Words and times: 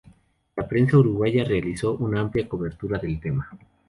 La 0.55 0.67
prensa 0.67 0.97
uruguaya 0.97 1.43
realizó 1.43 1.95
una 1.97 2.21
amplia 2.21 2.49
cobertura 2.49 2.97
del 2.97 3.19
tema. 3.19 3.47